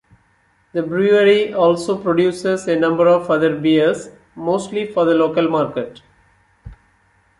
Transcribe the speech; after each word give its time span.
The 0.73 0.81
brewery 0.81 1.53
also 1.53 1.95
produces 1.95 2.67
a 2.67 2.75
number 2.75 3.07
of 3.07 3.29
other 3.29 3.55
beers, 3.55 4.09
mostly 4.35 4.91
for 4.91 5.05
the 5.05 5.13
local 5.13 5.47
market. 5.47 6.01